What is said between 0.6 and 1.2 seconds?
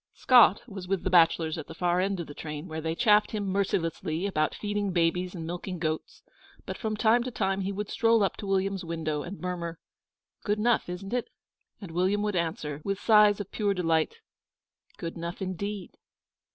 was with the